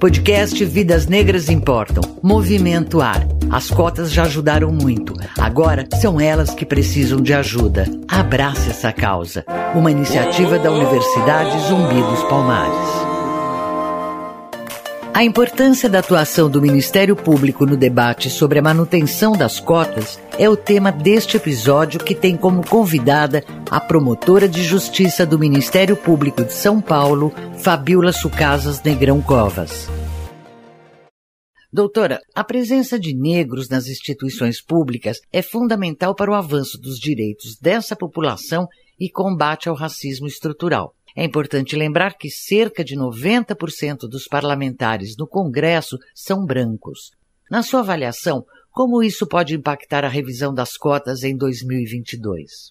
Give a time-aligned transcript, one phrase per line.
[0.00, 2.02] Podcast Vidas Negras Importam.
[2.22, 3.26] Movimento Ar.
[3.50, 5.12] As cotas já ajudaram muito.
[5.36, 7.84] Agora são elas que precisam de ajuda.
[8.06, 9.44] Abrace essa causa.
[9.74, 13.07] Uma iniciativa da Universidade Zumbi dos Palmares.
[15.18, 20.48] A importância da atuação do Ministério Público no debate sobre a manutenção das cotas é
[20.48, 26.44] o tema deste episódio que tem como convidada a promotora de justiça do Ministério Público
[26.44, 29.88] de São Paulo, Fabiola Sucasas Negrão Covas.
[31.72, 37.58] Doutora, a presença de negros nas instituições públicas é fundamental para o avanço dos direitos
[37.60, 38.68] dessa população
[39.00, 40.94] e combate ao racismo estrutural.
[41.18, 47.10] É importante lembrar que cerca de 90% dos parlamentares no Congresso são brancos.
[47.50, 52.70] Na sua avaliação, como isso pode impactar a revisão das cotas em 2022?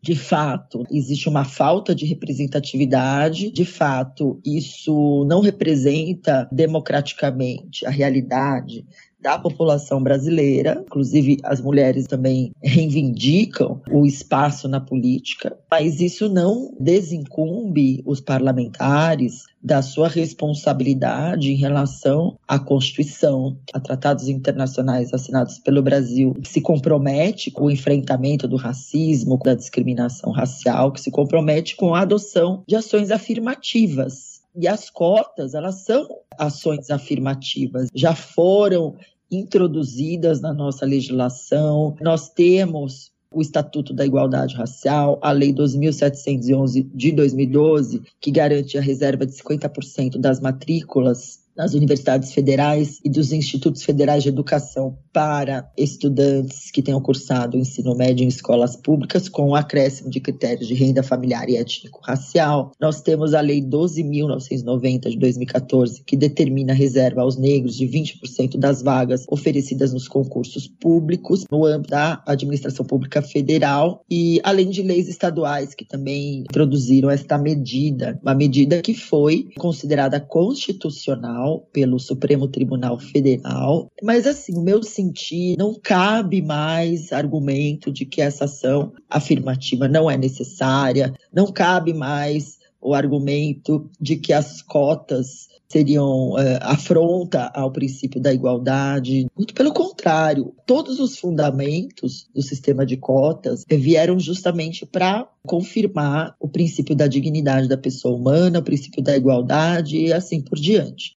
[0.00, 3.50] De fato, existe uma falta de representatividade.
[3.50, 8.86] De fato, isso não representa democraticamente a realidade
[9.20, 16.74] da população brasileira, inclusive as mulheres também reivindicam o espaço na política, mas isso não
[16.78, 25.82] desincumbe os parlamentares da sua responsabilidade em relação à Constituição, a tratados internacionais assinados pelo
[25.82, 31.76] Brasil, que se compromete com o enfrentamento do racismo, da discriminação racial, que se compromete
[31.76, 34.38] com a adoção de ações afirmativas.
[34.56, 36.06] E as cotas, elas são
[36.38, 38.96] ações afirmativas, já foram
[39.30, 41.96] introduzidas na nossa legislação.
[42.00, 48.80] Nós temos o Estatuto da Igualdade Racial, a Lei 2.711 de 2012, que garante a
[48.80, 55.68] reserva de 50% das matrículas nas universidades federais e dos institutos federais de educação para
[55.76, 60.68] estudantes que tenham cursado o ensino médio em escolas públicas com o acréscimo de critérios
[60.68, 62.70] de renda familiar e étnico-racial.
[62.80, 68.56] Nós temos a Lei 12.990 de 2014, que determina a reserva aos negros de 20%
[68.56, 74.82] das vagas oferecidas nos concursos públicos no âmbito da administração pública federal e além de
[74.82, 82.48] leis estaduais que também introduziram esta medida, uma medida que foi considerada constitucional pelo Supremo
[82.48, 83.88] Tribunal Federal.
[84.02, 90.10] Mas, assim, o meu sentir, não cabe mais argumento de que essa ação afirmativa não
[90.10, 97.70] é necessária, não cabe mais o argumento de que as cotas seriam uh, afronta ao
[97.70, 99.26] princípio da igualdade.
[99.36, 106.48] Muito pelo contrário, todos os fundamentos do sistema de cotas vieram justamente para confirmar o
[106.48, 111.17] princípio da dignidade da pessoa humana, o princípio da igualdade e assim por diante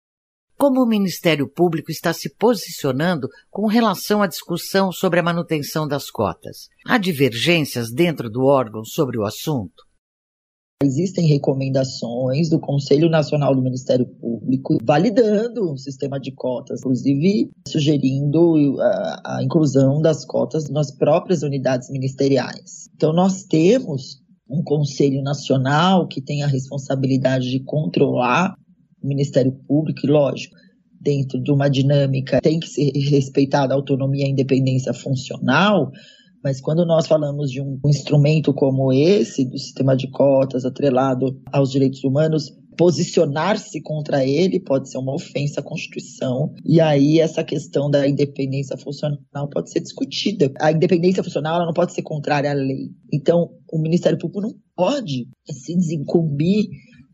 [0.59, 6.11] como o Ministério Público está se posicionando com relação à discussão sobre a manutenção das
[6.11, 6.69] cotas.
[6.85, 9.87] Há divergências dentro do órgão sobre o assunto?
[10.83, 18.81] Existem recomendações do Conselho Nacional do Ministério Público validando o sistema de cotas, inclusive sugerindo
[18.81, 22.89] a, a inclusão das cotas nas próprias unidades ministeriais.
[22.95, 28.55] Então, nós temos um Conselho Nacional que tem a responsabilidade de controlar
[29.03, 30.55] Ministério Público, e lógico,
[31.01, 35.91] dentro de uma dinâmica tem que ser respeitada a autonomia e a independência funcional,
[36.43, 41.71] mas quando nós falamos de um instrumento como esse, do sistema de cotas atrelado aos
[41.71, 46.55] direitos humanos, posicionar-se contra ele pode ser uma ofensa à Constituição.
[46.65, 50.53] E aí essa questão da independência funcional pode ser discutida.
[50.61, 52.91] A independência funcional não pode ser contrária à lei.
[53.13, 56.69] Então, o Ministério Público não pode se desincumbir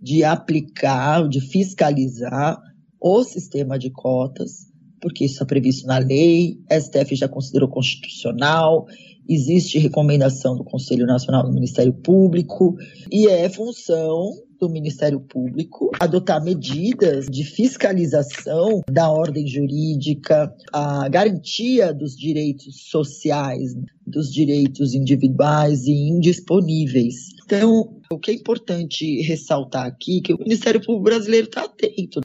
[0.04, 2.60] de aplicar, de fiscalizar
[3.00, 4.70] o sistema de cotas,
[5.00, 8.86] porque isso é previsto na lei, STF já considerou constitucional,
[9.26, 12.76] existe recomendação do Conselho Nacional do Ministério Público,
[13.10, 21.92] e é função do Ministério Público adotar medidas de fiscalização da ordem jurídica, a garantia
[21.92, 23.74] dos direitos sociais,
[24.06, 27.34] dos direitos individuais e indisponíveis.
[27.44, 32.20] Então, o que é importante ressaltar aqui é que o Ministério Público brasileiro está atento.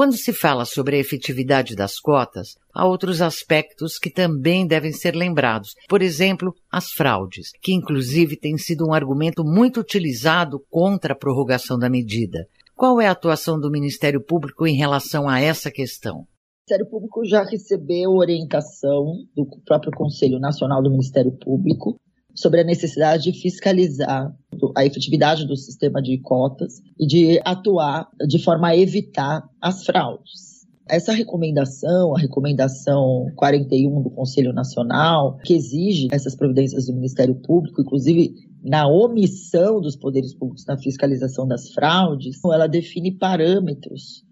[0.00, 5.14] Quando se fala sobre a efetividade das cotas, há outros aspectos que também devem ser
[5.14, 5.74] lembrados.
[5.86, 11.78] Por exemplo, as fraudes, que inclusive tem sido um argumento muito utilizado contra a prorrogação
[11.78, 12.46] da medida.
[12.74, 16.20] Qual é a atuação do Ministério Público em relação a essa questão?
[16.20, 16.26] O
[16.66, 19.04] Ministério Público já recebeu orientação
[19.36, 22.00] do próprio Conselho Nacional do Ministério Público
[22.34, 24.34] sobre a necessidade de fiscalizar
[24.76, 30.50] a efetividade do sistema de cotas e de atuar de forma a evitar as fraudes.
[30.88, 37.80] Essa recomendação, a recomendação 41 do Conselho Nacional, que exige essas providências do Ministério Público,
[37.80, 44.24] inclusive na omissão dos poderes públicos na fiscalização das fraudes, ela define parâmetros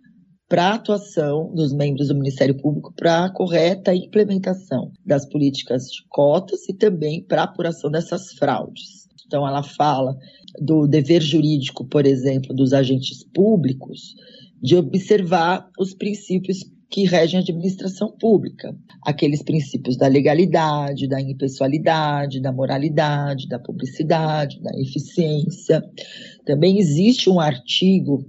[0.48, 6.02] para a atuação dos membros do Ministério Público para a correta implementação das políticas de
[6.08, 9.06] cotas e também para a apuração dessas fraudes.
[9.26, 10.16] Então, ela fala
[10.58, 14.14] do dever jurídico, por exemplo, dos agentes públicos,
[14.60, 18.74] de observar os princípios que regem a administração pública.
[19.02, 25.84] Aqueles princípios da legalidade, da impessoalidade, da moralidade, da publicidade, da eficiência.
[26.46, 28.24] Também existe um artigo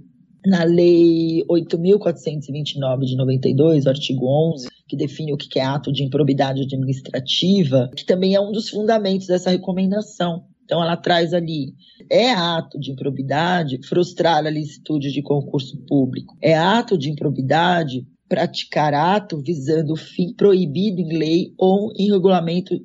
[0.46, 6.02] na Lei 8.429 de 92, o artigo 11, que define o que é ato de
[6.02, 10.44] improbidade administrativa, que também é um dos fundamentos dessa recomendação.
[10.64, 11.74] Então, ela traz ali:
[12.08, 18.94] é ato de improbidade frustrar a licitude de concurso público, é ato de improbidade praticar
[18.94, 22.80] ato visando o fim proibido em lei ou em regulamento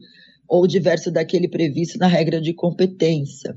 [0.47, 3.55] ou diverso daquele previsto na regra de competência.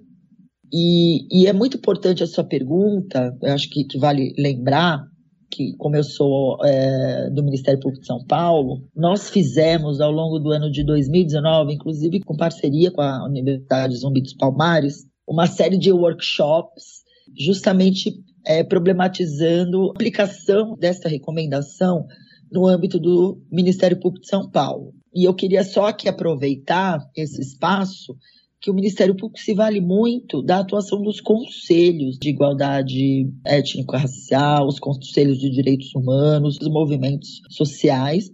[0.72, 5.02] E, e é muito importante a sua pergunta, eu acho que, que vale lembrar
[5.50, 10.38] que, como eu sou é, do Ministério Público de São Paulo, nós fizemos ao longo
[10.38, 15.78] do ano de 2019, inclusive com parceria com a Universidade Zumbi dos Palmares, uma série
[15.78, 16.98] de workshops
[17.36, 18.12] justamente
[18.46, 22.06] é, problematizando a aplicação dessa recomendação
[22.50, 24.92] no âmbito do Ministério Público de São Paulo.
[25.14, 28.16] E eu queria só aqui aproveitar esse espaço
[28.60, 34.78] que o Ministério Público se vale muito da atuação dos conselhos de igualdade étnico-racial, os
[34.78, 38.30] conselhos de direitos humanos, os movimentos sociais,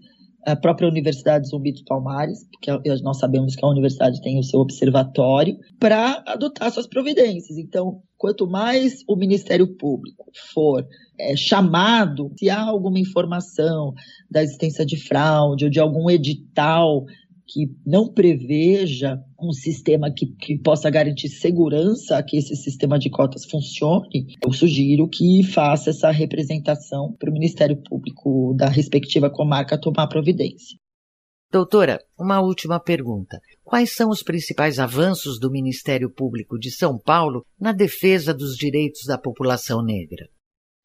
[0.47, 2.71] a própria Universidade Zumbi dos Palmares, porque
[3.03, 7.57] nós sabemos que a universidade tem o seu observatório, para adotar suas providências.
[7.57, 10.87] Então, quanto mais o Ministério Público for
[11.19, 13.93] é, chamado, se há alguma informação
[14.31, 17.05] da existência de fraude ou de algum edital
[17.47, 23.11] que não preveja um sistema que, que possa garantir segurança a que esse sistema de
[23.11, 29.81] cotas funcione, eu sugiro que faça essa representação para o Ministério Público da respectiva comarca
[29.81, 30.79] tomar providência.
[31.55, 33.39] Doutora, uma última pergunta.
[33.63, 39.03] Quais são os principais avanços do Ministério Público de São Paulo na defesa dos direitos
[39.07, 40.27] da população negra?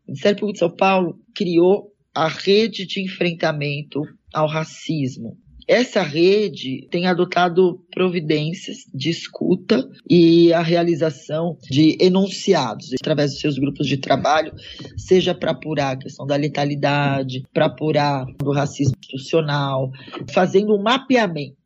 [0.05, 4.01] O Ministério Público de São Paulo criou a rede de enfrentamento
[4.31, 5.37] ao racismo,
[5.69, 13.59] essa rede tem adotado providências de escuta e a realização de enunciados através dos seus
[13.59, 14.51] grupos de trabalho,
[14.97, 19.91] seja para apurar a questão da letalidade, para apurar do racismo institucional,
[20.33, 21.59] fazendo um mapeamento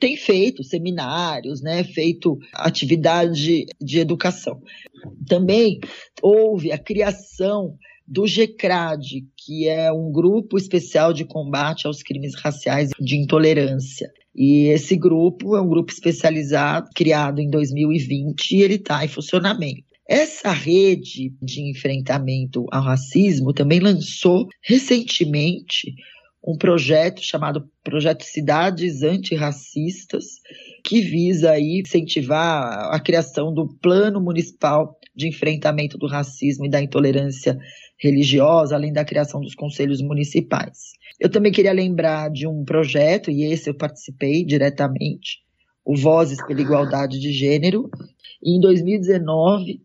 [0.00, 4.60] tem feito seminários, né, feito atividade de educação.
[5.28, 5.78] Também
[6.20, 12.90] houve a criação do GECRAD, que é um grupo especial de combate aos crimes raciais
[13.00, 14.10] de intolerância.
[14.34, 19.84] E esse grupo é um grupo especializado, criado em 2020, e ele está em funcionamento.
[20.06, 25.94] Essa rede de enfrentamento ao racismo também lançou recentemente
[26.46, 30.24] um projeto chamado Projeto Cidades Antirracistas,
[30.84, 36.82] que visa aí incentivar a criação do Plano Municipal de Enfrentamento do Racismo e da
[36.82, 37.58] Intolerância
[37.98, 40.92] religiosa, além da criação dos conselhos municipais.
[41.18, 45.38] Eu também queria lembrar de um projeto, e esse eu participei diretamente,
[45.82, 47.88] o Vozes pela Igualdade de Gênero.
[48.42, 49.80] E em 2019,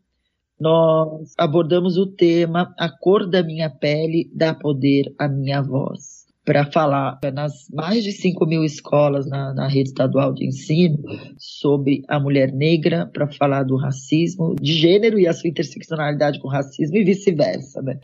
[0.59, 6.18] nós abordamos o tema A Cor da Minha Pele dá poder à minha voz
[6.50, 10.98] para falar nas mais de 5 mil escolas na, na, rede estadual de ensino
[11.38, 16.48] sobre a mulher negra, para falar do racismo, de gênero e a sua interseccionalidade com
[16.48, 17.84] o racismo e vice-versa.
[17.84, 18.00] Né?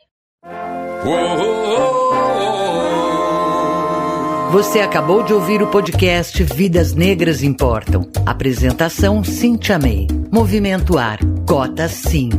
[4.52, 8.08] Você acabou de ouvir o podcast Vidas Negras Importam.
[8.28, 10.06] Apresentação Cintia May.
[10.32, 11.18] Movimento Ar.
[11.48, 12.30] Cota Sim.